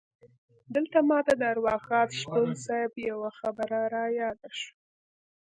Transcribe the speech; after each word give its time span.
دلته 0.75 0.97
ماته 1.09 1.33
د 1.37 1.41
ارواښاد 1.53 2.09
شپون 2.19 2.49
صیب 2.65 2.91
یوه 3.09 3.29
خبره 3.39 3.79
رایاده 3.95 4.49
شوه. 4.59 4.73